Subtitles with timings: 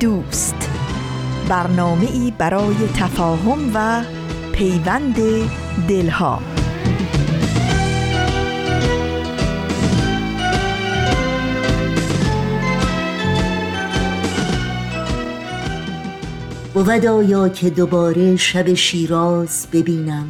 [0.00, 0.70] دوست.
[1.48, 4.04] برنامه ای برای تفاهم و
[4.52, 5.16] پیوند
[5.88, 6.42] دلها.
[16.74, 20.26] بود آیا که دوباره شب شیراز ببینم؟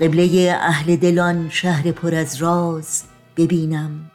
[0.00, 3.02] قبله اهل دلان شهر پر از راز
[3.36, 4.10] ببینم.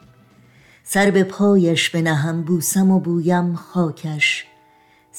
[0.83, 4.48] سر به پایش بنهم بوسم و بویم خاکش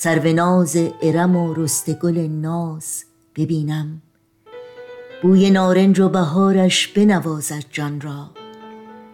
[0.03, 3.05] سر ناز ارم و رستگل ناز
[3.37, 4.03] ببینم.
[5.23, 8.31] بوی نارنج و بهارش بنوازد جان را.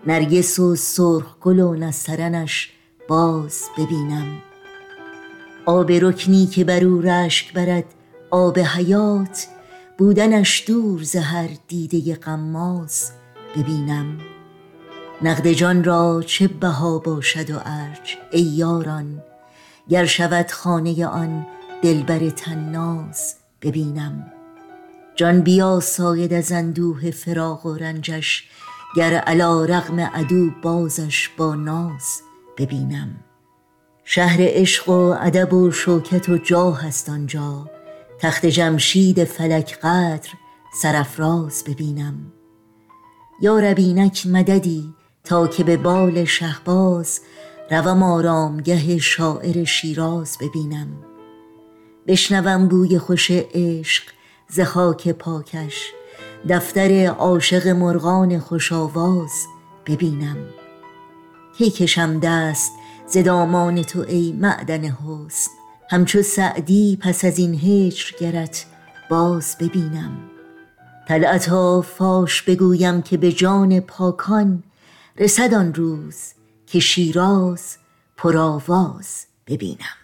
[0.07, 2.73] نرگس و سرخ گل و نسترنش
[3.09, 4.43] باز ببینم.
[5.65, 7.95] آب رکنی که بر او رشک برد
[8.31, 9.47] آب حیات
[9.99, 13.11] بودنش دور زهر دیده غماز
[13.57, 14.19] ببینم.
[15.23, 19.23] نقد جان را چه بها باشد و ارج ای یاران!
[19.89, 21.47] گر شود خانه آن
[21.83, 24.33] دلبر تناز ببینم.
[25.17, 28.49] جان بیا ساید از اندوه فراق و رنجش
[28.97, 32.23] گر علا رغم عدو بازش با ناز
[32.59, 33.17] ببینم.
[34.05, 37.71] شهر عشق و ادب و شوکت و جاه است آنجا
[38.19, 40.29] تخت جمشید فلک قدر
[40.83, 42.33] سرفراز ببینم.
[43.41, 47.21] یا ربینک مددی تا که به بال شهباز
[47.71, 50.89] روم آرامگه شاعر شیراز ببینم.
[52.07, 54.05] بشنوم بوی خوش عشق
[54.49, 55.93] ز خاک پاکش
[56.49, 59.33] دفتر عاشق مرغان خوش آواز
[59.87, 60.37] ببینم.
[61.59, 62.73] کی کشم دست
[63.07, 65.51] ز دامان تو ای معدن حسن؟
[65.91, 68.67] همچو سعدی پس از این هجر گرت
[69.11, 70.19] باز ببینم.
[71.09, 74.63] طلعت فاش بگویم که به جان پاکان
[75.19, 76.36] رسد آن روز
[76.67, 77.77] که شیراز
[78.17, 79.97] پرآواز ببینم.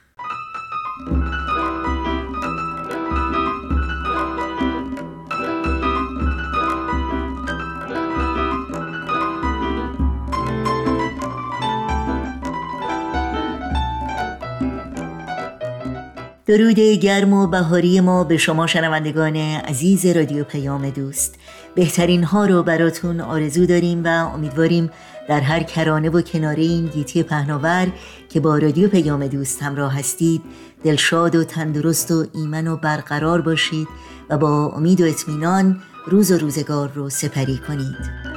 [16.46, 21.38] درود گرم و بهاری ما به شما شنوندگان عزیز رادیو پیام دوست.
[21.74, 24.90] بهترین ها رو براتون آرزو داریم و امیدواریم
[25.28, 27.92] در هر کرانه و کناره این گیتی پهناور
[28.28, 30.42] که با رادیو پیام دوست همراه هستید
[30.84, 33.88] دلشاد و تندرست و ایمن و برقرار باشید
[34.30, 38.32] و با امید و اطمینان روز و روزگار رو سپری کنید.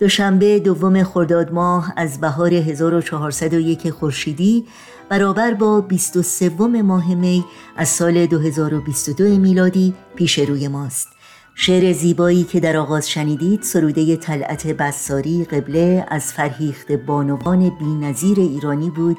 [0.00, 4.66] دوشنبه دوم خرداد ماه از بهار 1401 خورشیدی
[5.10, 6.48] برابر با 23
[6.82, 7.44] ماه می
[7.76, 11.08] از سال 2022 میلادی پیش روی ماست.
[11.54, 18.90] شعر زیبایی که در آغاز شنیدید سروده طلعت بساری قبله از فرهیخت بانوان بینظیر ایرانی
[18.90, 19.16] بود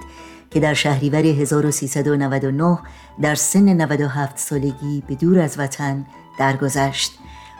[0.51, 2.79] که در شهریور 1399
[3.21, 6.05] در سن 97 سالگی به دور از وطن
[6.39, 7.11] درگذشت.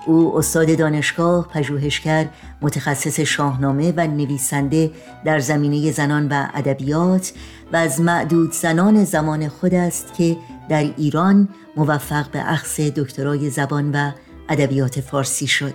[0.06, 2.30] او استاد دانشگاه، پژوهشگر،
[2.62, 4.92] متخصص شاهنامه و نویسنده
[5.26, 7.34] در زمینه زنان و ادبیات
[7.74, 10.38] و از معدود زنان زمان خود است که
[10.70, 14.12] در ایران موفق به اخذ دکترای زبان و
[14.50, 15.74] ادبیات فارسی شد.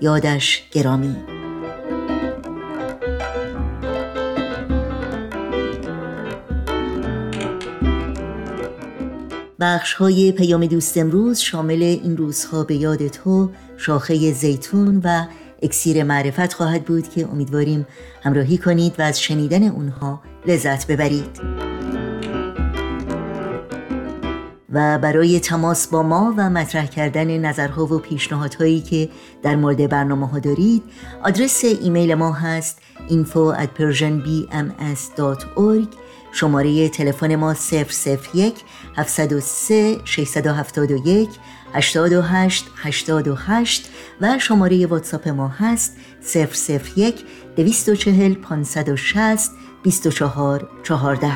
[0.00, 1.16] یادش گرامی
[9.60, 15.24] بخش های پیام دوست امروز شامل این روزها به یاد تو شاخه زیتون و
[15.62, 17.86] اکسیر معرفت خواهد بود که امیدواریم
[18.22, 21.40] همراهی کنید و از شنیدن اونها لذت ببرید.
[24.72, 29.08] و برای تماس با ما و مطرح کردن نظرها و پیشنهادهایی که
[29.42, 30.82] در مورد برنامه ها دارید
[31.22, 32.78] آدرس ایمیل ما هست
[33.08, 35.88] info at persianbms.org
[36.32, 37.54] شماره تلفن ما
[38.34, 38.54] 001
[38.96, 41.28] 703 671
[41.74, 45.96] 828 828 و شماره واتساپ ما هست
[46.96, 47.24] 001
[47.56, 49.50] 240 560
[49.82, 51.32] 24 14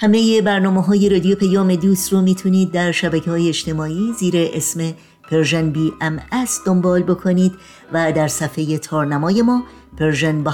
[0.00, 4.92] همه برنامه های رادیو پیام دوست رو می‌تونید در شبکه های اجتماعی زیر اسم
[5.30, 7.52] Persian BMS دنبال بکنید
[7.92, 9.64] و در صفحه تارنمای ما
[9.98, 10.44] پرژن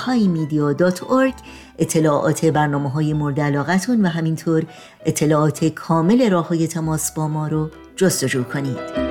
[1.78, 4.62] اطلاعات برنامه های مورد علاقتون و همینطور
[5.04, 9.04] اطلاعات کامل راه های تماس با ما رو جستجو کنید.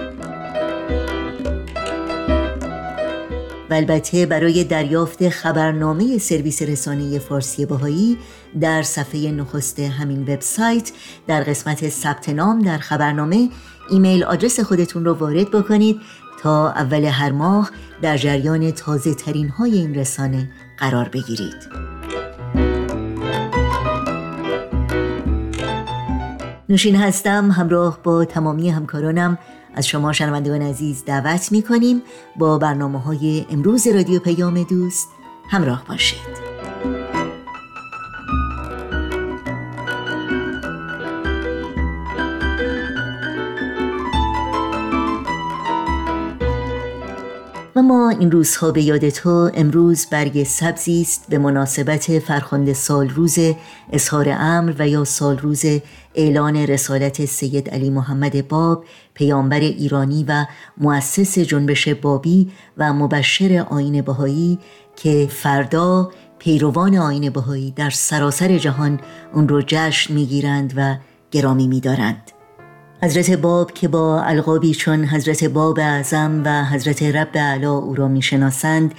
[3.69, 8.18] و البته برای دریافت خبرنامه سرویس رسانه فارسی باهایی
[8.62, 10.92] در صفحه نخست همین وبسایت
[11.27, 13.50] در قسمت ثبت نام در خبرنامه
[13.89, 16.01] ایمیل آدرس خودتون رو وارد بکنید
[16.42, 17.71] تا اول هر ماه
[18.01, 21.93] در جریان تازه ترین های این رسانه قرار بگیرید.
[26.74, 29.38] نوشین هستم همراه با تمامی همکارانم.
[29.75, 32.02] از شما شنوندگان عزیز دعوت می کنیم
[32.36, 35.10] با برنامه های امروز رادیو پیام دوست.
[35.50, 36.54] همراه باشید.
[47.76, 53.10] و ما این روزها به یاد تو امروز برگ سبزی است به مناسبت فرخنده سال
[53.10, 53.38] روز
[53.92, 55.66] اظهار امر و یا سال روز
[56.15, 60.45] اعلان رسالت سید علی محمد باب پیامبر ایرانی و
[60.77, 64.60] مؤسس جنبش بابی و مبشر آین بهایی
[64.95, 69.00] که فردا پیروان آین بهایی در سراسر جهان
[69.33, 70.95] اون رو جشن می‌گیرند و
[71.31, 72.31] گرامی میدارند.
[73.01, 78.07] حضرت باب که با القابی چون حضرت باب اعظم و حضرت رب علا او را
[78.07, 78.94] می‌شناسند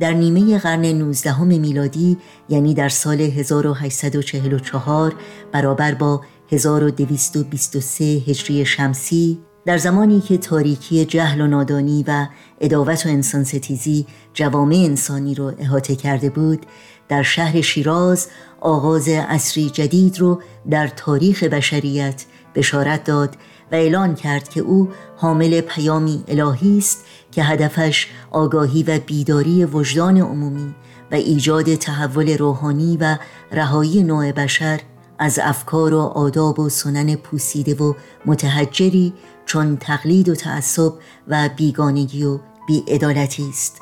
[0.00, 5.14] در نیمه قرن 19 میلادی یعنی در سال 1844
[5.52, 6.20] برابر با
[6.52, 12.26] 1223 هجری شمسی در زمانی که تاریکی جهل و نادانی و
[12.60, 16.66] اداوت و انسان ستیزی جوامع انسانی رو احاطه کرده بود
[17.08, 18.28] در شهر شیراز
[18.60, 23.36] آغاز عصری جدید رو در تاریخ بشریت بشارت داد
[23.72, 30.18] و اعلان کرد که او حامل پیامی الهی است که هدفش آگاهی و بیداری وجدان
[30.18, 30.74] عمومی
[31.12, 33.18] و ایجاد تحول روحانی و
[33.52, 34.80] رهایی نوع بشر
[35.18, 37.94] از افکار و آداب و سنن پوسیده و
[38.26, 39.12] متحجری
[39.46, 40.92] چون تقلید و تعصب
[41.28, 43.80] و بیگانگی و بیعدالتی است.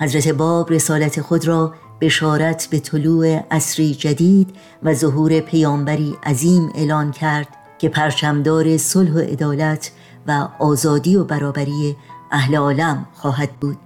[0.00, 7.10] حضرت باب رسالت خود را بشارت به طلوع عصری جدید و ظهور پیامبری عظیم اعلان
[7.10, 9.90] کرد که پرچمدار صلح و عدالت
[10.26, 11.96] و آزادی و برابری
[12.30, 13.78] اهل عالم خواهد بود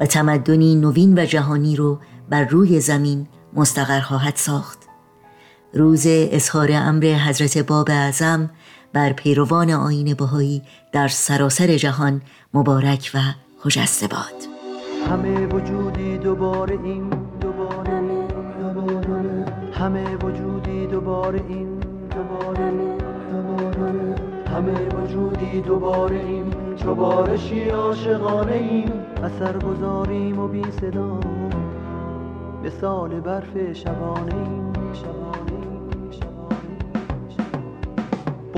[0.00, 1.98] و تمدنی نوین و جهانی رو
[2.28, 4.79] بر روی زمین مستقر خواهد ساخت.
[5.74, 8.50] روز اظهار امر حضرت باب اعظم
[8.92, 10.62] بر پیروان آین بهایی
[10.92, 12.22] در سراسر جهان
[12.54, 13.18] مبارک و
[13.60, 14.50] خجسته باد.
[15.10, 18.00] همه وجودی دوباره این دوباره
[19.72, 21.78] همه وجودی دوباره این
[22.10, 22.72] دوباره
[24.54, 28.92] همه وجودی دوباره ایم چو بارشی عاشقانه ایم.
[29.24, 31.20] اثر گذاریم و بی صدا
[32.64, 34.70] مثال برف شبانه ایم.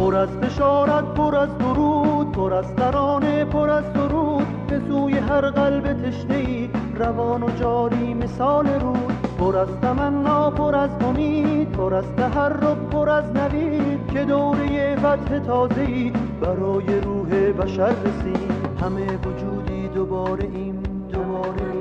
[0.02, 4.46] پر از بشارت پر از درود پر از ترانه پر از درود.
[4.66, 9.12] به سوی هر قلب تشنه ای روان و جاری مثال رود.
[9.38, 14.06] پر از تمنا پر از امید پر از تحرک پر از نوید.
[14.12, 18.52] که دوره فتح تازه برای روح بشر رسید.
[18.80, 21.72] همه وجودی دوباره ایم دوباره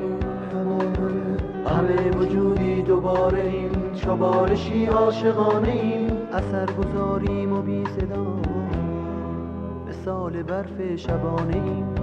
[1.65, 3.71] همه وجودی دوباره ایم.
[3.95, 6.10] چوبارشی عاشقانه ایم.
[6.33, 8.25] اثر گذاریم و بی صدا.
[9.89, 11.95] مثال برف شبانه ایم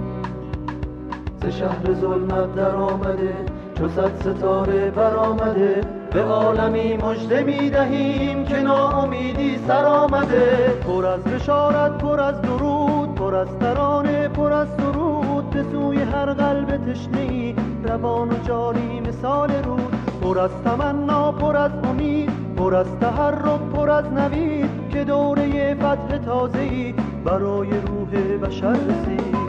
[1.41, 3.33] ز شهر ظلمت در آمده
[3.75, 5.81] چو صد ستاره برآمده.
[6.11, 10.73] به عالمی مژده می دهیم که ناامیدی سر آمده.
[10.87, 15.49] پر از بشارت پر از درود پر از ترانه پر از سرود.
[15.49, 19.93] به سوی هر قلب تشنه روان و جاری مثال رود.
[20.21, 26.17] پر از تمنا پر از امید پر از تحرک پر از نوید که دوره فتح
[26.17, 26.93] تازه‌ای
[27.25, 29.39] برای روح بشر رسید.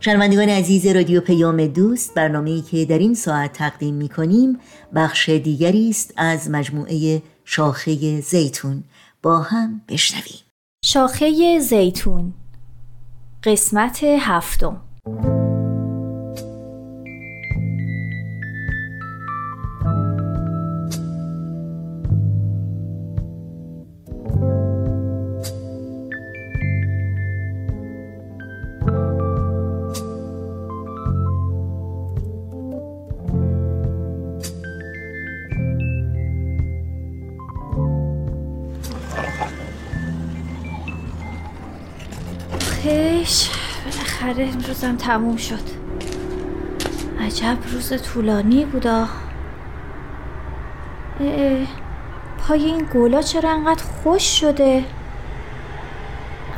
[0.00, 4.58] شنوندگان عزیز رادیو پیام دوست برنامه‌ای که در این ساعت تقدیم می کنیم
[4.94, 8.84] بخش دیگری است از مجموعه شاخه زیتون.
[9.22, 10.43] با هم بشنویم.
[10.86, 12.34] شاخه زیتون.
[13.44, 14.80] قسمت هفتم.
[44.24, 45.62] بالاخره امروزم تموم شد.
[47.20, 49.08] عجب روز طولانی بودا
[52.38, 54.84] پای این گولا چرا انقدر خوش شده؟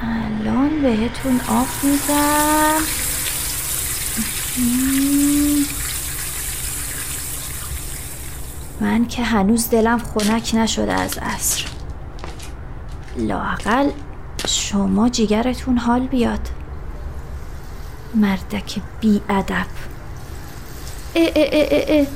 [0.03, 2.81] الان بهتون آب میدم.
[8.81, 11.65] من که هنوز دلم خنک نشده از عصر.
[13.17, 13.91] لاقل
[14.49, 16.49] شما جیگرتون حال بیاد.
[18.17, 19.67] مردک بی ادب
[21.15, 22.07] اه اه اه اه.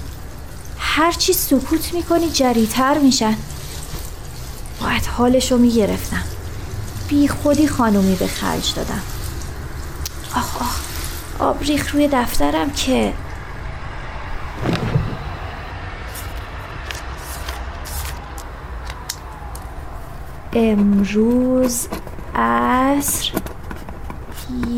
[0.78, 3.36] هرچی سکوت می‌کنی جریتر میشن
[4.80, 6.22] باید حالشو می‌گرفتم.
[7.08, 9.02] بی خودی خانومی به خرج دادم.
[10.36, 10.80] آخ آخ
[11.38, 13.12] آب ریخ روی دفترم که
[20.52, 21.88] امروز
[22.34, 23.32] عصر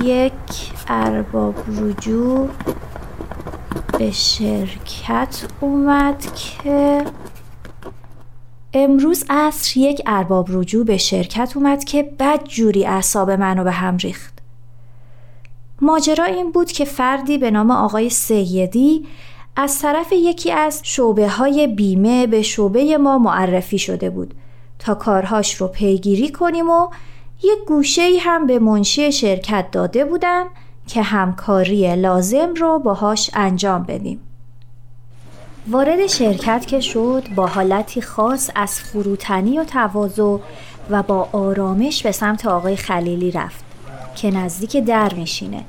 [0.03, 2.49] یک ارباب رجوع
[3.99, 7.05] به شرکت اومد که
[8.75, 13.97] امروز عصر یک ارباب رجوع به شرکت اومد که بد جوری اعصاب منو به هم
[13.97, 14.39] ریخت.
[15.81, 19.07] ماجرا این بود که فردی به نام آقای سیدی
[19.57, 24.35] از طرف یکی از شعبه های بیمه به شعبه ما معرفی شده بود
[24.79, 26.89] تا کارهاش رو پیگیری کنیم و
[27.43, 30.45] یک گوشه هم به منشی شرکت داده بودن
[30.87, 34.21] که همکاری لازم رو باهاش انجام بدیم.
[35.69, 40.37] وارد شرکت که شد با حالتی خاص از فروتنی و تواضع
[40.91, 43.65] و با آرامش به سمت آقای خلیلی رفت
[44.17, 45.65] که نزدیک در میشینه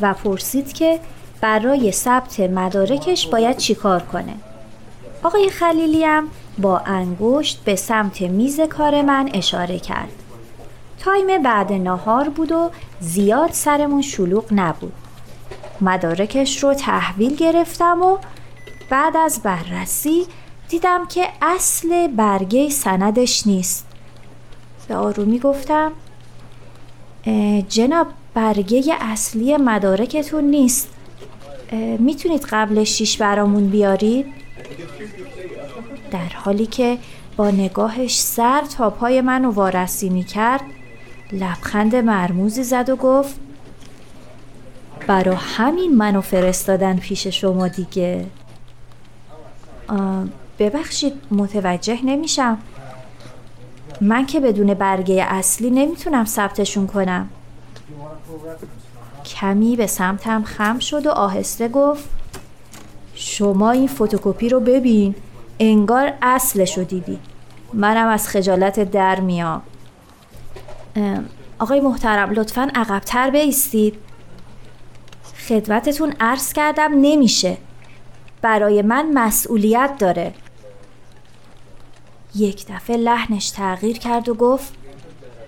[0.00, 1.00] و پرسید که
[1.40, 4.34] برای ثبت مدارکش باید چیکار کنه.
[5.22, 10.25] آقای خلیلی هم با انگشت به سمت میز کار من اشاره کرد.
[11.06, 12.70] تایم بعد ناهار بود و
[13.00, 14.92] زیاد سرمون شلوغ نبود.
[15.80, 18.18] مدارکش رو تحویل گرفتم و
[18.90, 20.26] بعد از بررسی
[20.68, 23.86] دیدم که اصل برگه سندش نیست.
[24.88, 25.92] به آرومی گفتم
[27.68, 30.88] جناب برگه اصلی مدارکتون نیست.
[31.98, 34.26] می‌تونید قبل شیش برامون بیارید؟
[36.10, 36.98] در حالی که
[37.36, 40.60] با نگاهش سر تا پای منو وارسی می کرد
[41.32, 43.34] لبخند مرموزی زد و گفت
[45.06, 48.26] برا همین منو فرستادن پیش شما دیگه.
[50.58, 52.58] ببخشید متوجه نمیشم.
[54.00, 57.28] من که بدون برگه اصلی نمی‌تونم ثبتشون کنم.
[59.24, 62.04] کمی به سمتم خم شد و آهسته گفت
[63.14, 65.14] شما این فتوکپی رو ببین
[65.58, 67.18] انگار اصلشو دیدی.
[67.72, 69.62] منم از خجالت در میام.
[71.58, 73.94] آقای محترم لطفا عقبتر بیستید.
[75.48, 77.56] خدمتتون عرض کردم نمیشه.
[78.42, 80.34] برای من مسئولیت داره.
[82.34, 84.74] یک دفعه لحنش تغییر کرد و گفت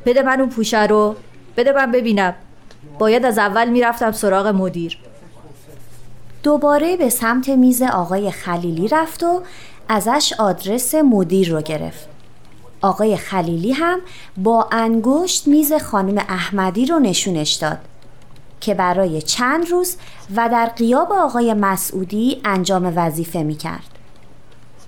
[0.07, 1.17] بده من اون پوشه رو.
[1.57, 2.35] بده من ببینم.
[2.99, 4.99] باید از اول می‌رفتم سراغ مدیر.
[6.43, 9.43] دوباره به سمت میز آقای خلیلی رفت و
[9.88, 12.08] ازش آدرس مدیر رو گرفت.
[12.80, 14.00] آقای خلیلی هم
[14.37, 17.78] با انگشت میز خانم احمدی رو نشونش داد
[18.61, 19.97] که برای چند روز
[20.37, 23.99] و در قیاب آقای مسعودی انجام وظیفه می کرد.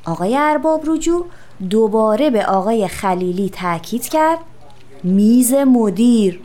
[0.05, 1.27] آقای ارباب رجوع
[1.71, 4.39] دوباره به آقای خلیلی تاکید کرد
[5.05, 6.41] میز مدیر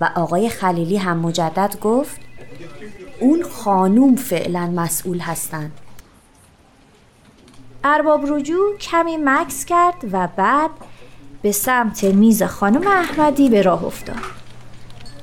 [0.00, 2.20] و آقای خلیلی هم مجدد گفت
[3.20, 5.72] اون خانوم فعلا مسئول هستند.
[7.84, 10.70] ارباب رجوع کمی مکس کرد و بعد
[11.42, 14.16] به سمت میز خانم احمدی به راه افتاد.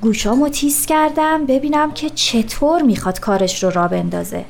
[0.00, 4.44] گوشامو تیز کردم ببینم که چطور می‌خواد کارش رو را بندازه.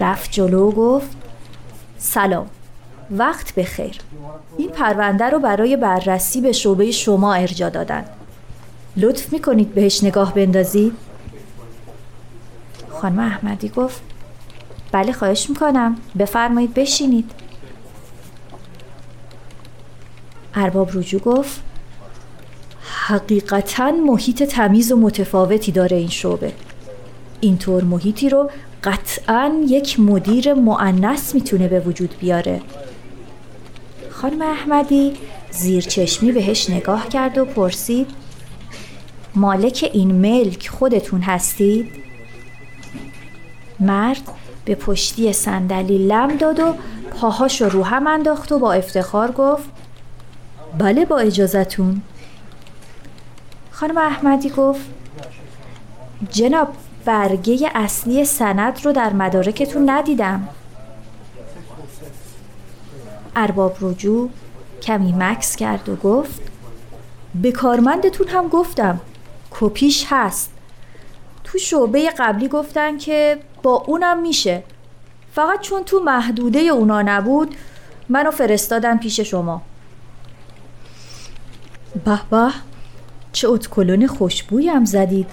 [0.00, 1.16] رفت جلو و گفت
[1.98, 2.46] سلام
[3.10, 3.98] وقت بخیر.
[4.58, 8.04] این پرونده رو برای بررسی به شعبه شما ارجا دادن.
[8.96, 10.96] لطف می‌کنید بهش نگاه بندازید؟
[12.90, 14.02] خانم احمدی گفت
[14.92, 15.96] بله خواهش می‌کنم.
[16.18, 17.30] بفرمایید بشینید.
[20.54, 21.60] ارباب رجوع گفت
[23.06, 26.52] حقیقتا محیط تمیز و متفاوتی داره این شعبه.
[27.40, 28.50] اینطور محیطی رو
[28.84, 32.60] قطعا یک مدیر معنس می‌تونه به وجود بیاره.
[34.10, 35.12] خانم احمدی
[35.50, 38.06] زیر چشمی بهش نگاه کرد و پرسید
[39.34, 41.88] مالک این ملک خودتون هستید؟
[43.80, 44.22] مرد
[44.64, 46.74] به پشتی صندلی لم داد و
[47.10, 49.64] پاهاش رو هم انداخت و با افتخار گفت
[50.78, 52.02] بله با اجازتون.
[53.70, 54.80] خانم احمدی گفت
[56.30, 56.68] جناب
[57.04, 60.48] برگه اصلی سند رو در مدارکتون ندیدم.
[63.36, 64.30] ارباب رجوع
[64.82, 66.40] کمی مکس کرد و گفت
[67.34, 69.00] به کارمندتون هم گفتم
[69.50, 70.51] کپیش هست.
[71.52, 74.62] تو شعبه قبلی گفتن که با اونم میشه.
[75.34, 77.54] فقط چون تو محدوده اونا نبود
[78.08, 79.62] منو فرستادن پیش شما.
[82.04, 82.50] به به
[83.32, 85.26] چه اتکلون خوشبوی هم زدید.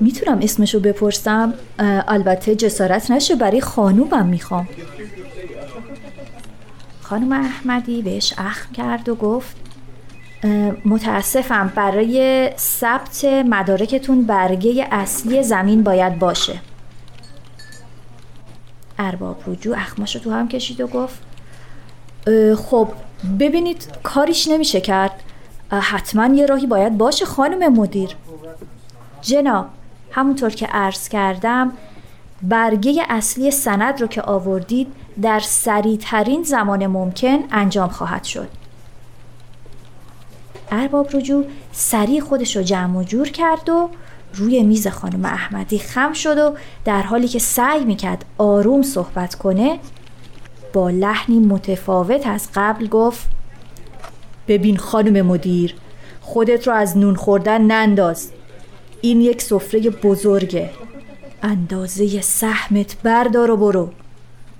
[0.00, 1.54] می‌تونم اسمشو بپرسم؟
[2.08, 4.68] البته جسارت نشه برای خانومم می‌خوام.
[7.02, 9.56] خانم احمدی بهش اخم کرد و گفت
[10.84, 16.60] متاسفم برای ثبت مدارکتون برگه اصلی زمین باید باشه.
[18.98, 21.18] ارباب رجوع اخماشو تو هم کشید و گفت
[22.56, 22.88] خب
[23.40, 25.22] ببینید کاریش نمیشه کرد.
[25.70, 28.16] حتما یه راهی باید باشه خانم مدیر.
[29.22, 29.66] جناب
[30.10, 31.72] همونطور که عرض کردم
[32.42, 34.92] برگه اصلی سند رو که آوردید
[35.22, 38.57] در سریعترین زمان ممکن انجام خواهد شد.
[40.72, 43.90] ارباب رجوع سریع خودش رو جمع و جور کرد و
[44.34, 49.78] روی میز خانم احمدی خم شد و در حالی که سعی می‌کرد آروم صحبت کنه
[50.72, 53.28] با لحنی متفاوت از قبل گفت
[54.48, 55.74] ببین خانم مدیر
[56.20, 58.30] خودت رو از نون خوردن ننداز.
[59.00, 60.70] این یک سفره بزرگه.
[61.42, 63.90] اندازه سهمت بردار و برو.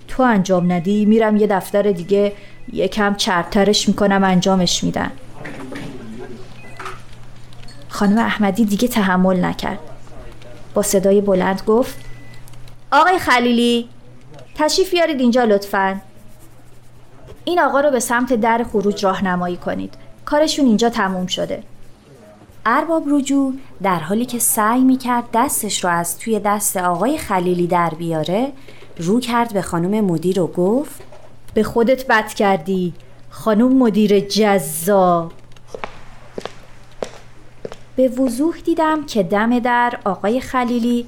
[0.08, 2.32] تو انجام ندی میرم یه دفتر دیگه
[2.72, 5.10] یکم چرترش می‌کنم انجامش میدن.
[7.98, 9.78] خانم احمدی دیگه تحمل نکرد.
[10.74, 11.96] با صدای بلند گفت
[12.92, 13.88] آقای خلیلی
[14.54, 16.00] تشریف بیارید اینجا لطفا.
[17.44, 19.94] این آقا رو به سمت در خروج راهنمایی کنید.
[20.24, 21.62] کارشون اینجا تموم شده.
[22.66, 27.90] ارباب رجوع در حالی که سعی می‌کرد دستش رو از توی دست آقای خلیلی در
[27.90, 28.52] بیاره
[28.96, 31.00] رو کرد به خانم مدیر و گفت
[31.54, 32.92] به خودت بد کردی
[33.30, 35.30] خانم مدیر جزا.
[37.98, 41.06] به وضوح دیدم که دم در آقای خلیلی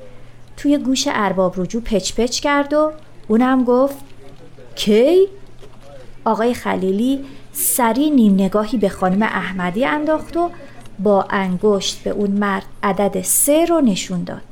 [0.56, 2.92] توی گوش ارباب رجوع پچ پچ کرد و
[3.28, 3.96] اونم گفت
[4.74, 5.28] کی؟
[6.24, 10.50] آقای خلیلی سری نیم نگاهی به خانم احمدی انداخت و
[10.98, 14.42] با انگشت به اون مرد عدد سه رو نشون داد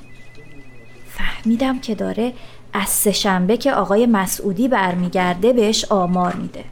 [1.09, 2.33] فهمیدم که داره
[2.73, 6.65] از سهشنبه که آقای مسعودی برمیگرده بهش آمار میده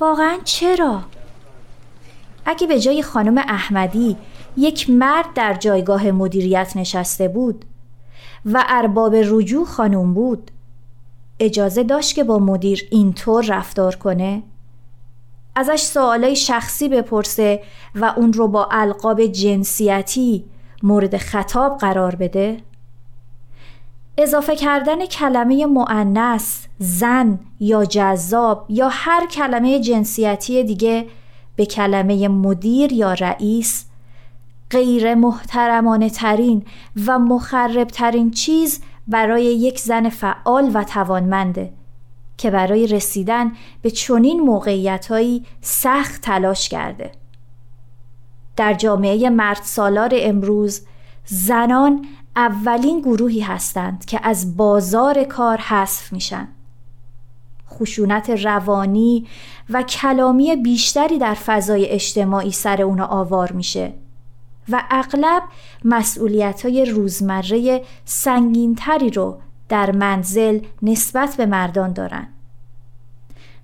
[0.00, 1.02] واقعا چرا؟
[2.46, 4.16] اگه به جای خانم احمدی
[4.56, 7.64] یک مرد در جایگاه مدیریت نشسته بود
[8.46, 10.50] و ارباب رجوع خانم بود
[11.40, 14.42] اجازه داشت که با مدیر اینطور رفتار کنه؟
[15.56, 17.62] ازش سوالای شخصی بپرسه
[17.94, 20.44] و اون رو با القاب جنسیتی
[20.82, 22.56] مورد خطاب قرار بده؟
[24.18, 31.06] اضافه کردن کلمه معنس، زن یا جذاب یا هر کلمه جنسیتی دیگه
[31.56, 33.84] به کلمه مدیر یا رئیس
[34.70, 36.64] غیر محترمانه ترین
[37.06, 41.72] و مخرب ترین چیز برای یک زن فعال و توانمنده
[42.36, 47.12] که برای رسیدن به چنین موقعیتهایی سخت تلاش کرده.
[48.56, 50.80] در جامعه مرد سالار امروز
[51.24, 56.48] زنان اولین گروهی هستند که از بازار کار حذف میشن.
[57.78, 59.26] خشونت روانی
[59.70, 63.92] و کلامی بیشتری در فضای اجتماعی سر اونا آوار میشه
[64.68, 65.42] و اغلب
[65.84, 72.28] مسئولیت های روزمره سنگینتری رو در منزل نسبت به مردان دارن.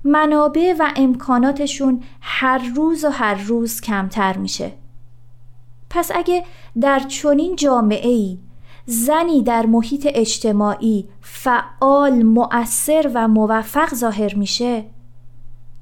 [0.05, 4.73] منابع و امکاناتشون هر روز و هر روز کمتر میشه.
[5.91, 6.45] پس اگه
[6.81, 8.39] در چنین جامعه ای
[8.87, 14.85] زنی در محیط اجتماعی فعال، مؤثر و موفق ظاهر میشه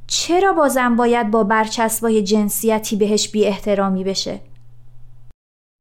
[0.07, 4.41] چرا بازم باید با برچسبای جنسیتی بهش بی احترامی بشه؟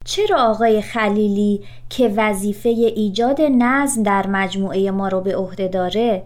[0.06, 6.24] چرا آقای خلیلی که وظیفه ایجاد نظم در مجموعه ما رو به عهده داره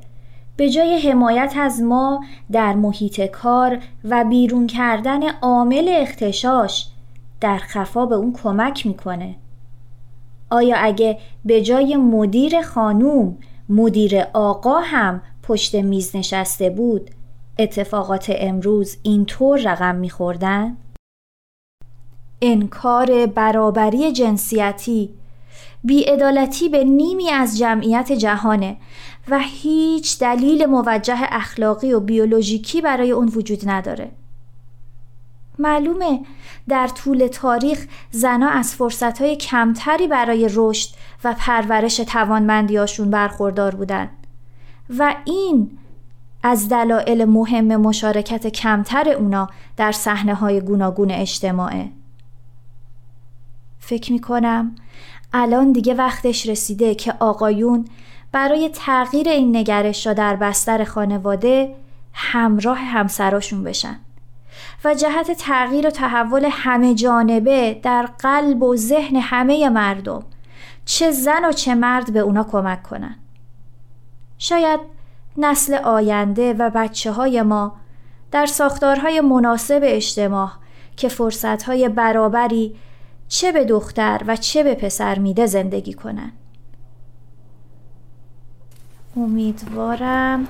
[0.57, 6.87] به جای حمایت از ما در محیط کار و بیرون کردن عامل اختشاش
[7.41, 9.35] در خفا به اون کمک می‌کنه
[10.51, 13.37] آیا اگه به جای مدیر خانوم
[13.69, 17.09] مدیر آقا هم پشت میز نشسته بود
[17.59, 20.77] اتفاقات امروز اینطور رقم میخوردن؟
[22.41, 25.09] انکار برابری جنسیتی
[25.83, 28.77] بیعدالتی به نیمی از جمعیت جهانه
[29.29, 34.11] و هیچ دلیل موجه اخلاقی و بیولوژیکی برای اون وجود نداره
[35.61, 36.19] معلومه.
[36.69, 40.89] در طول تاریخ زنا از فرصتهای کمتری برای رشد
[41.23, 44.09] و پرورش توانمندیاشون برخوردار بودن.
[44.97, 45.77] و این
[46.43, 51.89] از دلایل مهم مشارکت کمتر اونا در صحنه های گوناگون اجتماعه.
[53.79, 54.75] فکر می‌کنم
[55.33, 57.85] الان دیگه وقتش رسیده که آقایون
[58.31, 61.75] برای تغییر این نگرش را در بستر خانواده
[62.13, 63.99] همراه همسراشون بشن.
[64.85, 70.23] و جهت تغییر و تحول همه جانبه در قلب و ذهن همه مردم.
[70.85, 73.15] چه زن و چه مرد به اونا کمک کنن.
[74.37, 74.79] شاید
[75.37, 77.75] نسل آینده و بچه های ما
[78.31, 80.49] در ساختارهای مناسب اجتماع
[80.97, 82.75] که فرصتهای برابری
[83.27, 86.31] چه به دختر و چه به پسر میده زندگی کنن.
[89.15, 90.47] امیدوارم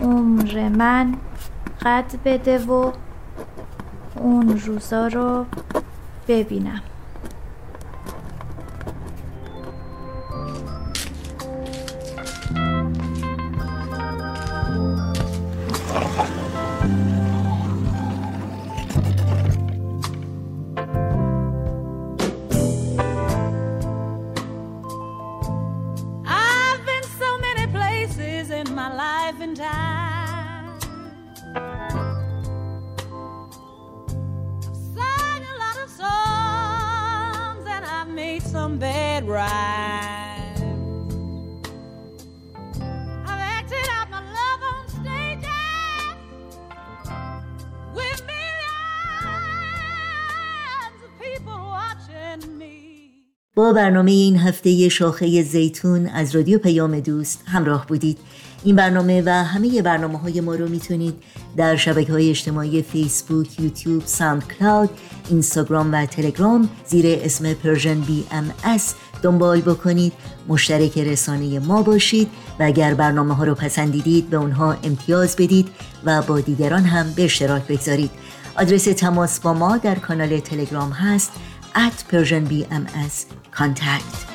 [0.00, 1.14] عمر من
[1.84, 2.92] قد بده و
[4.16, 5.46] اون روزا رو
[6.28, 6.82] ببینم.
[53.72, 58.18] برنامه این هفته شاخه زیتون از رادیو پیام دوست همراه بودید.
[58.64, 61.14] این برنامه و همه برنامه های ما رو می‌تونید
[61.56, 64.90] در شبکه های اجتماعی فیسبوک، یوتیوب، SoundCloud،
[65.30, 70.12] اینستاگرام و تلگرام زیر اسم Persian BMS دنبال بکنید.
[70.48, 72.28] مشترک رسانه ما باشید
[72.60, 75.68] و اگر برنامه ها رو پسندیدید به اونها امتیاز بدید
[76.04, 78.10] و با دیگران هم به اشتراک بگذارید.
[78.56, 81.32] آدرس تماس با ما در کانال تلگرام هست
[81.74, 84.26] at Persian BMS contact.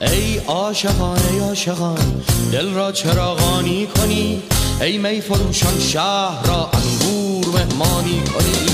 [0.00, 4.42] ای عاشقان ای عاشقان دل را چراغانی کنی.
[4.80, 8.66] ای می فروشان شهر را انگور مهمانی کنی.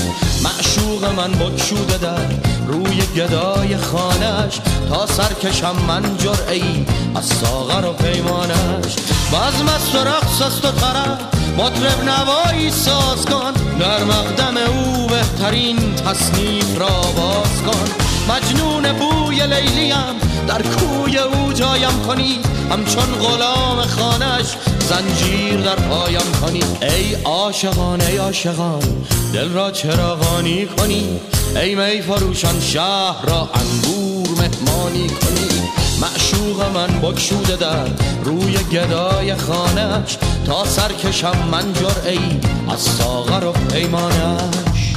[0.43, 2.27] معشوق من بکشوده در
[2.67, 4.59] روی گدای خانش
[4.89, 6.17] تا سرکشم من
[6.51, 8.95] ای از ساغر و پیمانش
[9.31, 15.95] باز مست و رقص است و طرف مطرب نوایی ساز کن در مقدم او بهترین
[15.95, 17.89] تصنیف را باز کن.
[18.29, 20.15] مجنون بوی لیلیم
[20.47, 22.39] در کوی او جایم کنی.
[22.71, 26.63] همچون غلام خانش زنجیر در پایم کنی.
[26.81, 31.19] ای عاشقان ای عاشقان دل را چراغانی کنی.
[31.55, 35.82] ای می فروشان شهر را انگور مهمانی کنی.
[36.01, 37.87] معشوق من بکشوده در
[38.23, 41.73] روی گدای خانش تا سرکشم من
[42.05, 44.92] ای از ساغر و پیمانش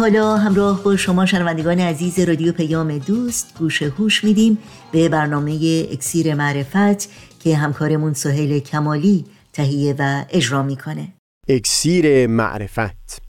[0.00, 4.58] حالا همراه با شما شنوندگان عزیز رادیو پیام دوست گوش هوش میدیم
[4.92, 7.08] به برنامه اکسیر معرفت
[7.40, 11.08] که همکارمون سهیل کمالی تهیه و اجرا می‌کنه.
[11.48, 13.22] اکسیر معرفت.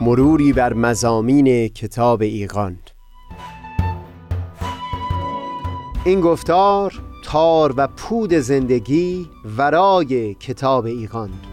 [0.00, 2.78] مروری بر مزامین کتاب ایقان
[6.04, 11.30] این گفتار تار و پود زندگی ورای کتاب ایقان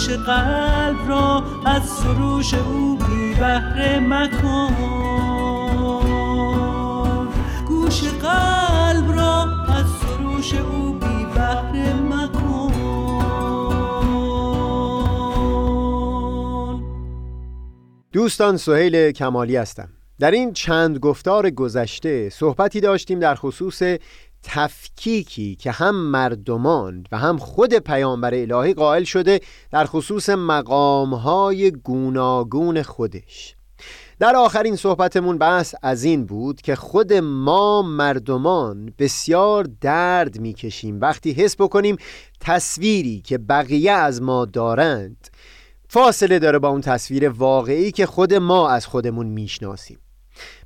[0.00, 2.98] گوش قلب را از سروش او
[3.38, 4.74] بهره مکن.
[7.68, 12.70] گوش قلب را از سروش او بی بهره مکن.
[18.12, 19.88] دوستان سهیل کمالی هستم.
[20.20, 23.82] در این چند گفتار گذشته صحبتی داشتیم در خصوص
[24.42, 32.82] تفکیکی که هم مردمان و هم خود پیامبر الهی قائل شده در خصوص مقامهای گوناگون
[32.82, 33.56] خودش.
[34.18, 41.00] در آخرین صحبتمون بحث از این بود که خود ما مردمان بسیار درد می‌کشیم.
[41.00, 41.96] وقتی حس بکنیم
[42.40, 45.28] تصویری که بقیه از ما دارند
[45.88, 49.98] فاصله داره با اون تصویر واقعی که خود ما از خودمون می‌شناسیم.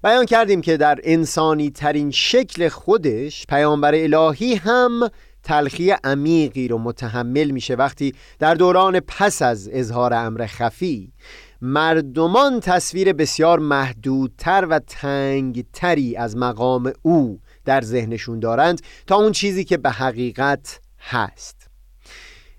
[0.03, 5.11] بیان کردیم که در انسانی ترین شکل خودش پیامبر الهی هم
[5.43, 11.13] تلخی عمیقی رو متحمل میشه وقتی در دوران پس از اظهار امر خفی
[11.61, 19.65] مردمان تصویر بسیار محدودتر و تنگتری از مقام او در ذهنشون دارند تا اون چیزی
[19.65, 21.64] که به حقیقت هست.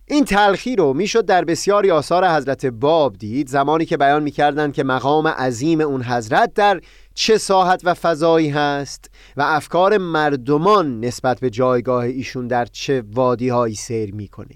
[0.08, 4.84] این تلخی رو می‌شد در بسیاری آثار حضرت باب دید زمانی که بیان می‌کردند که
[4.84, 6.82] مقام عظیم اون حضرت در
[7.14, 13.50] چه ساحت و فضایی هست و افکار مردمان نسبت به جایگاه ایشون در چه وادی
[13.50, 14.56] هایی سیر می‌کنه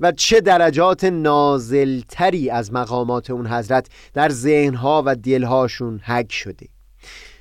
[0.00, 6.66] و چه درجات نازلتری از مقامات اون حضرت در ذهنها و دلهاشون حک شده.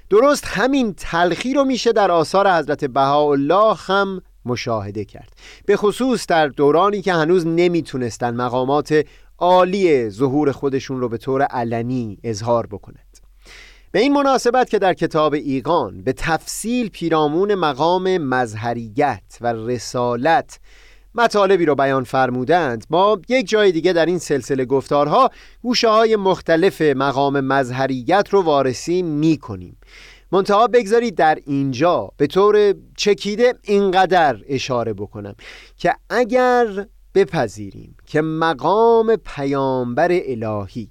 [0.09, 5.29] درست همین تلخی رو میشه در آثار حضرت بهاءالله هم مشاهده کرد.
[5.65, 9.05] به خصوص در دورانی که هنوز نمی‌تونستن مقامات
[9.37, 13.17] عالی ظهور خودشون رو به طور علنی اظهار بکنند.
[13.91, 20.59] به این مناسبت که در کتاب ایقان به تفصیل پیرامون مقام مظهریت و رسالت
[21.15, 25.29] مطالبی رو بیان فرمودند ما یک جای دیگه در این سلسله گفتارها
[25.61, 29.77] گوشه های مختلف مقام مظهریت رو وارسی می کنیم
[30.31, 35.35] منتها بگذارید در اینجا به طور چکیده اینقدر اشاره بکنم
[35.77, 36.85] که اگر
[37.15, 40.89] بپذیریم که مقام پیامبر الهی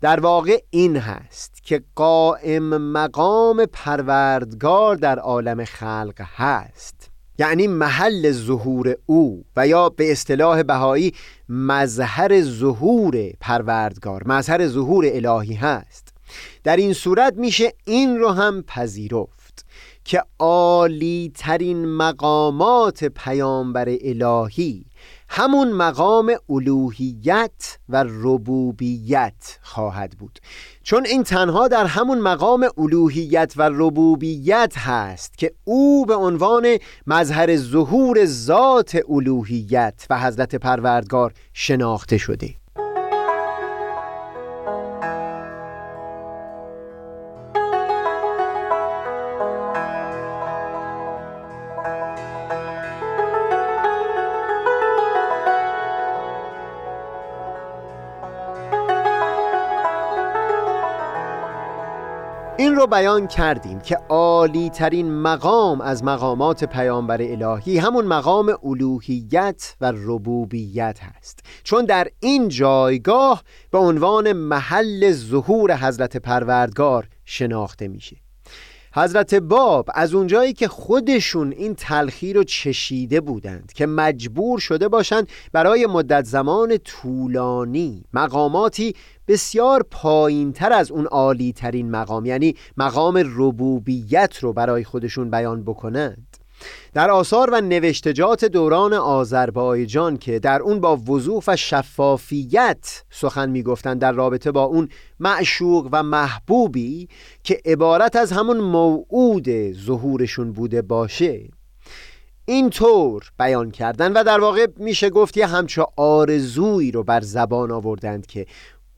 [0.00, 8.96] در واقع این هست که قائم مقام پروردگار در عالم خلق هست یعنی محل ظهور
[9.06, 11.14] او و یا به اصطلاح بهایی
[11.48, 16.11] مظهر ظهور پروردگار مظهر ظهور الهی هست.
[16.64, 19.66] در این صورت میشه این رو هم پذیرفت
[20.04, 24.84] که عالی ترین مقامات پیامبر الهی
[25.28, 30.38] همون مقام الوهیت و ربوبیت خواهد بود.
[30.82, 37.56] چون این تنها در همون مقام الوهیت و ربوبیت هست که او به عنوان مظهر
[37.56, 42.61] ظهور ذات الوهیت و حضرت پروردگار شناخته شده.
[62.62, 69.76] این رو بیان کردیم که عالی ترین مقام از مقامات پیامبر الهی همون مقام الوهیت
[69.80, 71.40] و ربوبیت هست.
[71.64, 78.16] چون در این جایگاه به عنوان محل ظهور حضرت پروردگار شناخته میشه.
[78.94, 85.28] حضرت باب از اونجایی که خودشون این تلخی رو چشیده بودند که مجبور شده باشند
[85.52, 88.94] برای مدت زمان طولانی مقاماتی
[89.28, 95.64] بسیار پایین تر از اون عالی ترین مقام یعنی مقام ربوبیت رو برای خودشون بیان
[95.64, 96.31] بکنند.
[96.94, 104.00] در آثار و نوشتجات دوران آذربایجان که در اون با وضوح و شفافیت سخن می‌گفتند
[104.00, 104.88] در رابطه با اون
[105.20, 107.08] معشوق و محبوبی
[107.44, 111.48] که عبارت از همون موعود ظهورشون بوده باشه.
[112.44, 118.26] اینطور بیان کردن و در واقع میشه گفت یه همچه آرزویی رو بر زبان آوردند
[118.26, 118.46] که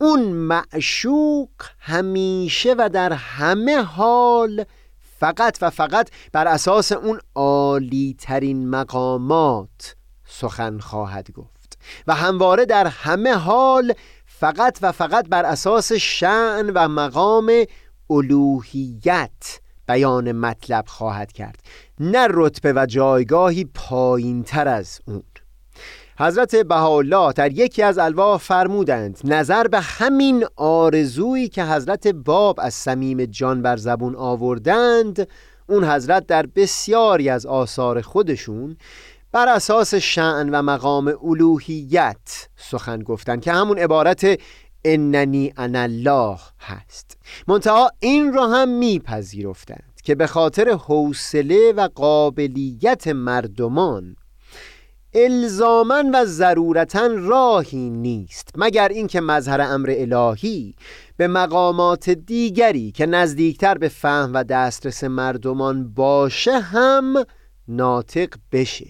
[0.00, 1.48] اون معشوق
[1.78, 4.64] همیشه و در همه حال
[5.24, 12.86] فقط و فقط بر اساس اون عالی ترین مقامات سخن خواهد گفت و همواره در
[12.86, 13.94] همه حال
[14.26, 17.52] فقط و فقط بر اساس شعن و مقام
[18.10, 21.60] الوهیت بیان مطلب خواهد کرد
[22.00, 25.22] نه رتبه و جایگاهی پایین تر از اون.
[26.18, 32.74] حضرت بهاءالله در یکی از الواح فرمودند نظر به همین آرزویی که حضرت باب از
[32.74, 35.28] صمیم جان بر زبون آوردند
[35.68, 38.76] اون حضرت در بسیاری از آثار خودشون
[39.32, 44.40] بر اساس شعن و مقام الوهیت سخن گفتند که همون عبارت
[44.84, 47.16] اننی ان الله هست.
[47.48, 54.16] منتها این را هم میپذیرفتند که به خاطر حوصله و قابلیت مردمان
[55.14, 60.74] الزامن و ضرورتا راهی نیست مگر اینکه مظهر امر الهی
[61.16, 67.14] به مقامات دیگری که نزدیکتر به فهم و دسترس مردمان باشه هم
[67.68, 68.86] ناطق بشه.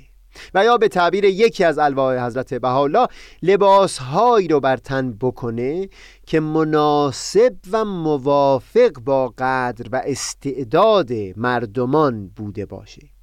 [0.54, 3.06] و یا به تعبیر یکی از الواح حضرت بهاءالله
[3.42, 5.88] لباسهایی رو بر تن بکنه
[6.26, 13.13] که مناسب و موافق با قدر و استعداد مردمان بوده باشه.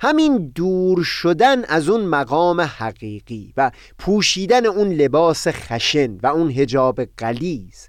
[0.00, 7.00] همین دور شدن از اون مقام حقیقی و پوشیدن اون لباس خشن و اون هجاب
[7.04, 7.88] قلیز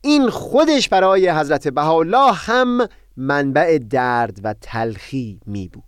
[0.00, 5.82] این خودش برای حضرت بهاءالله هم منبع درد و تلخی می بود.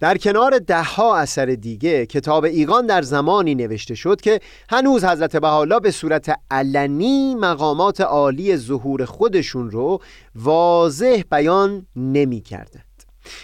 [0.00, 5.80] در کنار دهها اثر دیگه کتاب ایقان در زمانی نوشته شد که هنوز حضرت بهاءالله
[5.80, 10.00] به صورت علنی مقامات عالی ظهور خودشون رو
[10.34, 12.89] واضح بیان نمی کردند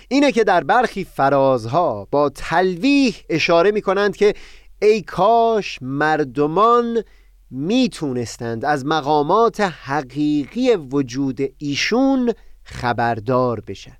[0.08, 4.34] اینه که در برخی فرازها با تلویح اشاره می کنند که
[4.82, 7.04] ای کاش مردمان
[7.50, 13.96] می‌تونستند از مقامات حقیقی وجود ایشون خبردار بشند.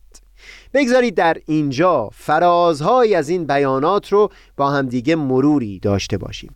[0.74, 6.54] بگذارید در اینجا فرازهایی از این بیانات رو با همدیگه مروری داشته باشیم.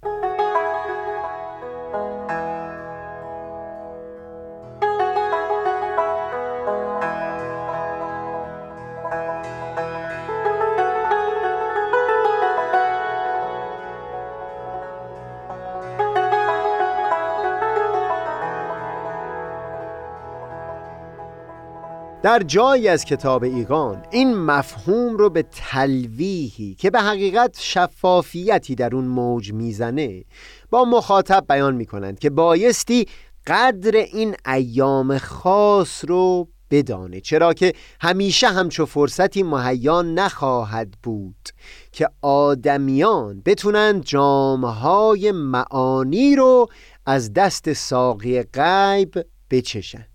[22.30, 28.94] در جایی از کتاب ایقان این مفهوم رو به تلویحی که به حقیقت شفافیتی در
[28.94, 30.24] اون موج می‌زنه
[30.70, 33.06] با مخاطب بیان می‌کنند که بایستی
[33.46, 41.48] قدر این ایام خاص رو بدانه چرا که همیشه همچو فرصتی مهیا نخواهد بود
[41.92, 46.68] که آدمیان بتونند جامهای معانی رو
[47.06, 50.09] از دست ساقی غیب بچشند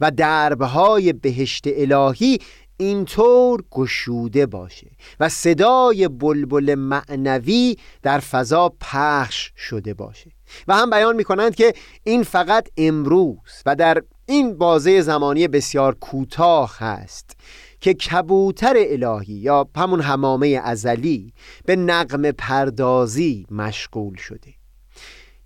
[0.00, 2.38] و دربهای بهشت الهی
[2.80, 10.30] اینطور گشوده باشه و صدای بلبل معنوی در فضا پخش شده باشه
[10.68, 15.94] و هم بیان می کنند که این فقط امروز و در این بازه زمانی بسیار
[15.94, 17.36] کوتاه هست
[17.80, 21.32] که کبوتر الهی یا همون همامه ازلی
[21.66, 24.57] به نقم پردازی مشغول شده.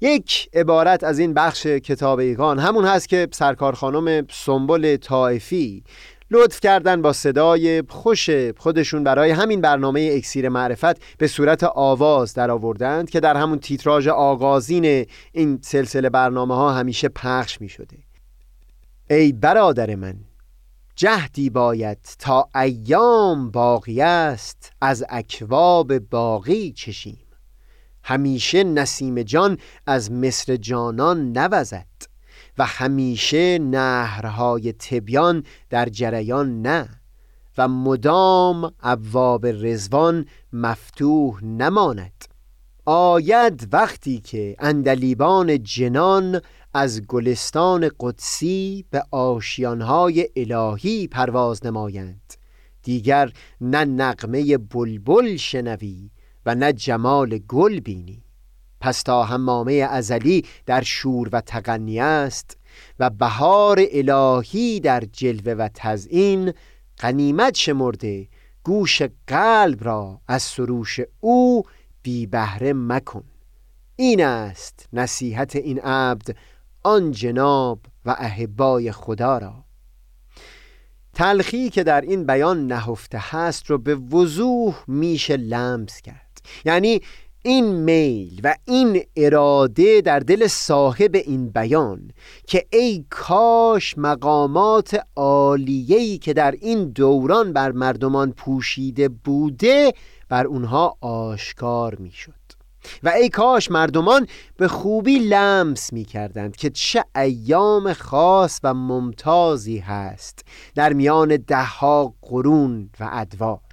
[0.02, 5.84] یک عبارت از این بخش کتاب ایگان همون هست که سرکار خانم سنبل طائفی
[6.30, 12.50] لطف کردن با صدای خوش خودشون برای همین برنامه اکسیر معرفت به صورت آواز در
[12.50, 17.96] آوردند که در همون تیتراژ آغازین این سلسله برنامه ها همیشه پخش می شده
[19.10, 20.14] ای برادر من
[20.96, 27.31] جهدی باید تا ایام باقی است از اکواب باقی چشیم.
[28.04, 31.86] همیشه نسیم جان از مصر جانان نوزد
[32.58, 36.88] و همیشه نهرهای تبیان در جریان نه
[37.58, 42.24] و مدام ابواب رزوان مفتوح نماند.
[42.84, 46.40] آید وقتی که اندلیبان جنان
[46.74, 52.34] از گلستان قدسی به آشیانهای الهی پرواز نمایند.
[52.82, 56.10] دیگر نه نقمه بلبل شنوی
[56.46, 58.22] و نه جمال گل بینی.
[58.80, 62.56] پس تا همامه ازلی در شور و تغنی است
[62.98, 66.52] و بهار الهی در جلوه و تزئین
[66.96, 68.28] قنیمت شمرده
[68.62, 71.62] گوش قلب را از سروش او
[72.02, 73.24] بی بهره مکن.
[73.96, 76.36] این است نصیحت این عبد
[76.82, 79.64] آن جناب و احبای خدا را.
[81.14, 86.21] تلخی که در این بیان نهفته هست رو به وضوح میشه لمس کرد.
[86.64, 87.00] یعنی
[87.44, 92.10] این میل و این اراده در دل صاحب این بیان
[92.46, 99.92] که ای کاش مقامات عالیه‌ای که در این دوران بر مردمان پوشیده بوده
[100.28, 102.32] بر اونها آشکار می‌شد.
[103.02, 104.26] و ای کاش مردمان
[104.56, 112.14] به خوبی لمس می کردند که چه ایام خاص و ممتازی هست در میان دهها
[112.22, 113.71] قرون و ادوار.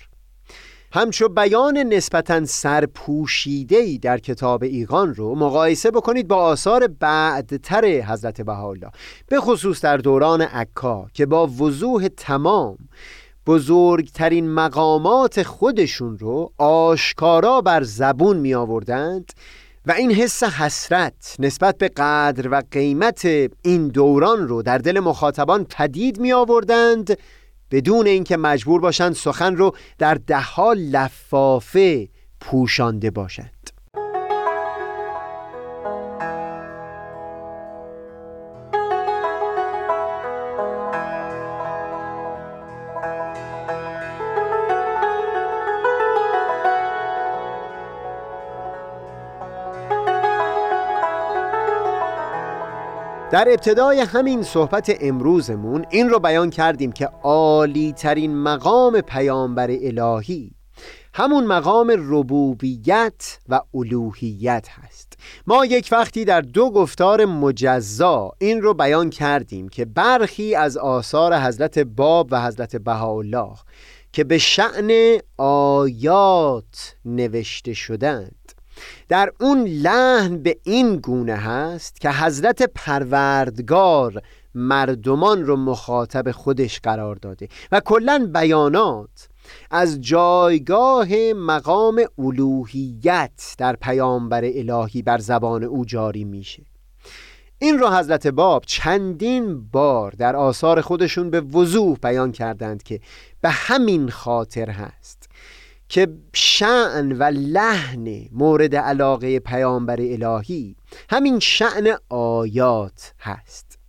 [0.92, 8.92] همچو بیان نسبتا سرپوشیدهی در کتاب ایقان رو مقایسه بکنید با آثار بعدتر حضرت بهاءالله
[9.28, 12.78] به خصوص در دوران عکا که با وضوح تمام
[13.48, 19.34] بزرگترین مقامات خودشون رو آشکارا بر زبون می آوردند
[19.86, 23.26] و این حس حسرت نسبت به قدر و قیمت
[23.62, 26.34] این دوران رو در دل مخاطبان پدید می
[27.72, 32.10] بدون اینکه مجبور باشند سخن رو در دهها لفافه
[32.40, 33.69] پوشانده باشد
[53.32, 60.52] در ابتدای همین صحبت امروزمون این رو بیان کردیم که عالی ترین مقام پیامبر الهی
[61.14, 65.14] همون مقام ربوبیت و الوهیت هست.
[65.48, 71.38] ما یک وقتی در دو گفتار مجزا این رو بیان کردیم که برخی از آثار
[71.40, 73.56] حضرت باب و حضرت بهاءالله
[74.14, 78.39] که به شعن آیات نوشته شدند
[79.10, 84.22] در اون لحن به این گونه هست که حضرت پروردگار
[84.56, 89.28] مردمان رو مخاطب خودش قرار داده و کلا بیانات
[89.72, 96.64] از جایگاه مقام الوهیت در پیامبر الهی بر زبان او جاری میشه.
[97.62, 103.00] این را حضرت باب چندین بار در آثار خودشون به وضوح بیان کردند که
[103.42, 105.19] به همین خاطر هست.
[105.90, 110.76] که شعن و لحن مورد علاقه پیامبر الهی
[111.10, 113.80] همین شعن آیات هست.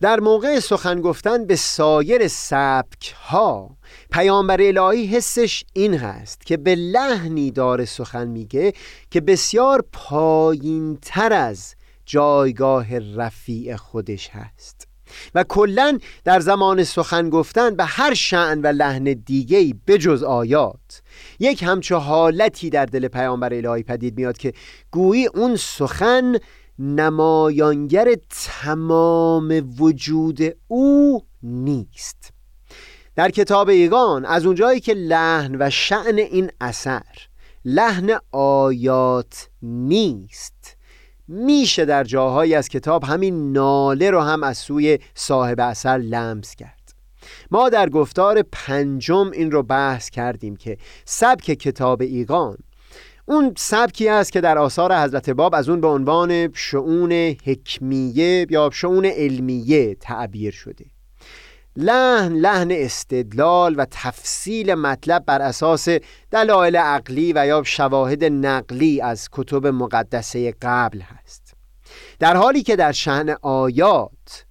[0.00, 3.76] در موقع سخن گفتن به سایر سبک ها
[4.10, 8.72] پیامبر الهی حسش این هست که به لحنی داره سخن میگه
[9.10, 11.74] که بسیار پایین تر از
[12.06, 14.89] جایگاه رفیع خودش هست.
[15.34, 21.02] و کلا در زمان سخن گفتن به هر شعن و لحن دیگه بجز آیات.
[21.38, 24.52] یک همچو حالتی در دل پیامبر الهی پدید میاد که
[24.90, 26.36] گویی اون سخن
[26.78, 32.32] نمایانگر تمام وجود او نیست.
[33.16, 37.02] در کتاب ایگان از اونجایی که لحن و شعن این اثر
[37.64, 40.76] لحن آیات نیست.
[41.32, 46.94] میشه در جاهایی از کتاب همین ناله رو هم از سوی صاحب اثر لمس کرد.
[47.50, 52.56] ما در گفتار پنجم این رو بحث کردیم که سبک کتاب ایگان
[53.26, 57.12] اون سبکی است که در آثار حضرت باب از اون به عنوان شعون
[57.44, 60.84] حکمیه یا شعون علمیه تعبیر شده.
[61.76, 65.88] لحن لحن استدلال و تفصیل مطلب بر اساس
[66.30, 71.54] دلایل عقلی و یا شواهد نقلی از کتب مقدسه قبل هست.
[72.18, 74.44] در حالی که در شهن آیات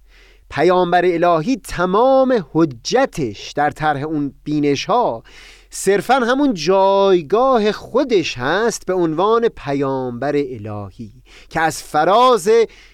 [0.50, 5.22] پیامبر الهی تمام حجتش در طرح اون بینش ها
[5.70, 12.50] صرفا همون جایگاه خودش هست به عنوان پیامبر الهی که از فراز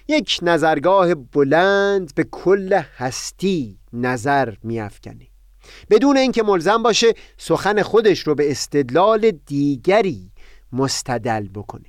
[0.07, 5.27] یک نظرگاه بلند به کل هستی نظر میافکنه
[5.89, 10.31] بدون اینکه ملزم باشه سخن خودش رو به استدلال دیگری
[10.73, 11.85] مستدل بکنه.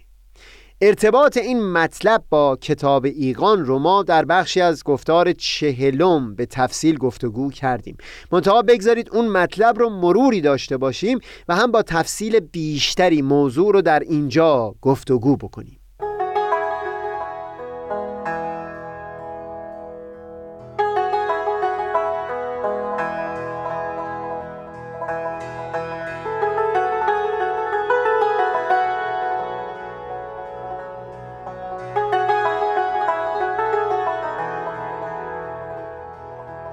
[0.80, 6.98] ارتباط این مطلب با کتاب ایقان رو ما در بخشی از گفتار چهلم به تفصیل
[6.98, 7.96] گفتگو کردیم.
[8.32, 11.18] منتها بگذارید اون مطلب رو مروری داشته باشیم
[11.48, 15.77] و هم با تفصیل بیشتری موضوع رو در اینجا گفتگو بکنیم.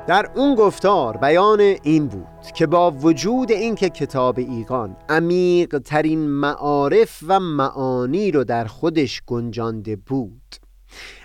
[0.08, 7.24] در اون گفتار بیان این بود که با وجود اینکه کتاب ایقان عمیق ترین معارف
[7.28, 10.56] و معانی رو در خودش گنجانده بود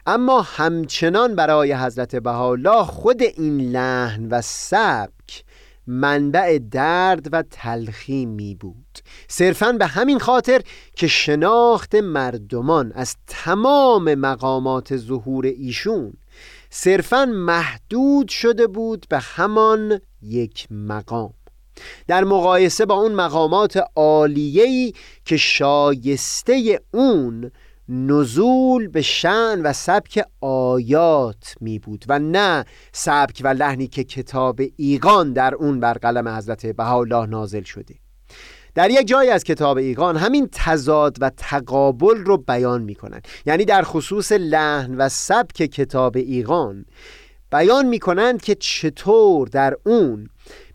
[0.06, 5.44] اما همچنان برای حضرت بهاءالله خود این لحن و سبک
[5.86, 8.98] منبع درد و تلخی می بود.
[9.28, 10.60] صرفا به همین خاطر
[10.94, 16.12] که شناخت مردمان از تمام مقامات ظهور ایشون
[16.70, 21.34] صرفا محدود شده بود به همان یک مقام.
[22.06, 24.92] در مقایسه با اون مقامات عالیه‌ای
[25.24, 27.50] که شایسته اون
[27.88, 34.60] نزول به شن و سبک آیات می بود و نه سبک و لحنی که کتاب
[34.76, 37.94] ایقان در اون بر قلم حضرت بهاءالله نازل شده.
[38.74, 43.64] در یک جای از کتاب ایقان همین تضاد و تقابل رو بیان می کنند یعنی
[43.64, 46.84] در خصوص لحن و سبک کتاب ایقان
[47.52, 50.28] بیان می کنند که چطور در اون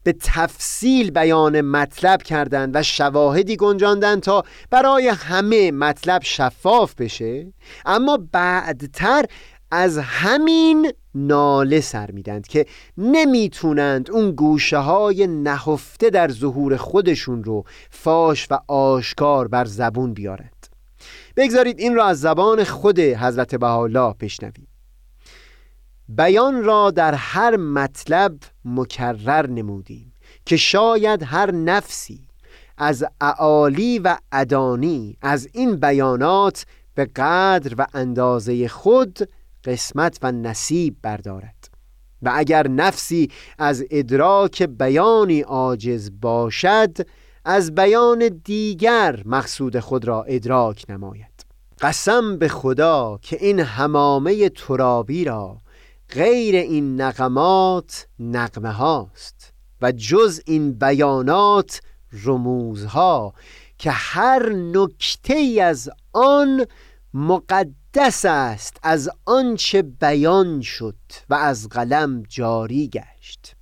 [0.03, 7.53] به تفصیل بیان مطلب کردند و شواهدی گنجاندند تا برای همه مطلب شفاف بشه
[7.85, 9.25] اما بعدتر
[9.75, 12.65] از همین ناله سر میدند که
[12.97, 20.67] نمی‌تونند اون گوشه های نهفته در ظهور خودشون رو فاش و آشکار بر زبون بیارند.
[21.35, 24.67] بگذارید این را از زبان خود حضرت بهاءالله بشنویم.
[26.09, 30.13] بیان را در هر مطلب مکرر نمودیم
[30.45, 32.27] که شاید هر نفسی
[32.77, 39.19] از اعالی و ادانی از این بیانات به قدر و اندازه خود
[39.65, 41.69] قسمت و نصیب بردارد.
[42.21, 46.97] و اگر نفسی از ادراک بیانی عاجز باشد
[47.45, 51.45] از بیان دیگر مقصود خود را ادراک نماید.
[51.81, 55.61] قسم به خدا که این همامه ترابی را
[56.09, 61.81] غیر این نقمات نقمه هاست و جز این بیانات
[62.23, 63.33] رموزها
[63.77, 66.65] که هر نکته از آن
[67.17, 70.95] مقدس است از آنچه بیان شد
[71.29, 73.55] و از قلم جاری گشت.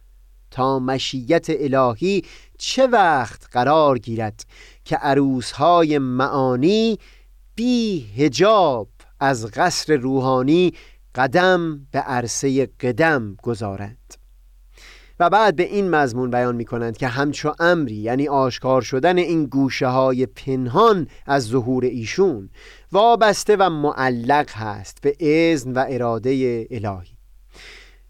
[0.51, 2.23] تا مشیت الهی
[2.57, 4.45] چه وقت قرار گیرد
[4.85, 6.99] که عروسهای معانی
[7.55, 8.87] بی هجاب
[9.19, 10.73] از قصر روحانی
[11.15, 14.23] قدم به عرصه قدم گذارند؟
[15.19, 19.45] و بعد به این مضمون بیان می کنند که همچو امری یعنی آشکار شدن این
[19.45, 22.49] گوشه های پنهان از ظهور ایشون
[22.93, 27.17] وابسته و معلق هست به اذن و اراده الهی.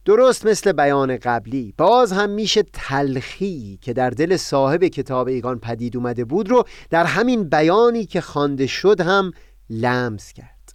[0.06, 5.98] درست مثل بیان قبلی باز هم میشه تلخی که در دل صاحب کتاب ایگان پدید
[5.98, 9.32] اومده بود رو در همین بیانی که خوانده شد هم
[9.70, 10.74] لمس کرد.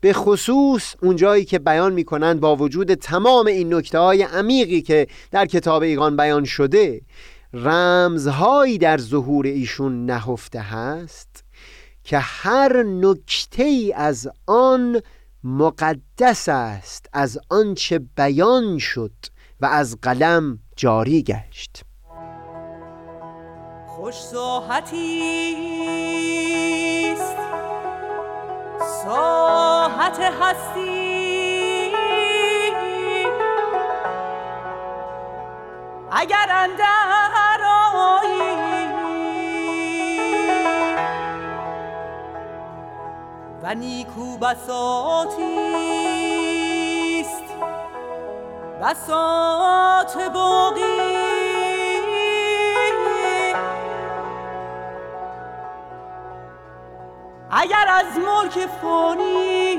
[0.00, 5.46] به خصوص اونجایی که بیان می‌کنند با وجود تمام این نکته های عمیقی که در
[5.46, 7.00] کتاب ایگان بیان شده
[7.52, 11.31] رمزهایی در ظهور ایشون نهفته هست
[12.04, 15.00] که هر نکته ای از آن
[15.44, 19.12] مقدس است از آنچه بیان شد
[19.60, 21.84] و از قلم جاری گشت.
[23.86, 24.32] خوش است.
[29.04, 31.22] ساحت هستی.
[36.14, 37.62] اگر اندر
[43.72, 45.42] و نیکو بساتیست
[48.82, 50.82] بسات باقی.
[57.50, 59.76] اگر از ملک فانی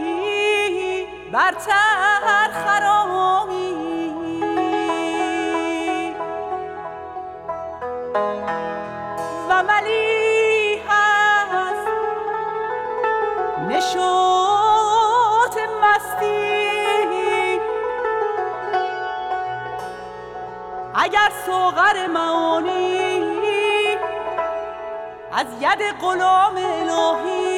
[1.33, 3.73] برتر خرامی.
[9.49, 10.22] و ملی
[13.83, 17.59] نشوت مستی.
[20.95, 23.97] اگر سوغر معانی
[25.31, 27.53] از ید غلام الهی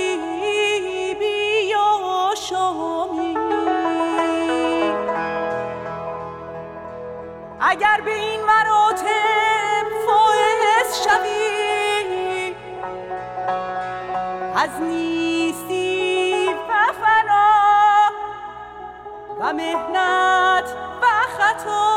[7.60, 12.56] اگر به این مراتب فائز شوی
[14.56, 15.35] از نیستی
[19.56, 20.70] مهنت
[21.02, 21.06] و
[21.38, 21.95] خطا.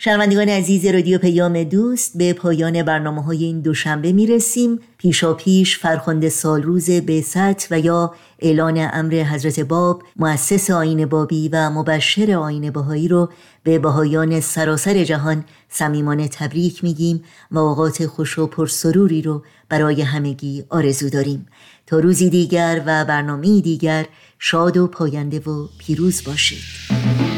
[0.00, 5.78] شنوندگان عزیز رادیو پیام دوست به پایان برنامه های این دوشنبه می رسیم پیشا پیش
[5.78, 12.70] فرخنده سالروز بعثت و یا اعلان امر حضرت باب مؤسس آین بابی و مبشر آین
[12.70, 13.28] بهایی رو
[13.62, 20.64] به بهایان سراسر جهان صمیمانه تبریک میگیم و اوقات خوش و پرسروری رو برای همگی
[20.68, 21.46] آرزو داریم.
[21.86, 24.06] تا روزی دیگر و برنامه دیگر
[24.38, 27.37] شاد و پاینده و پیروز باشید.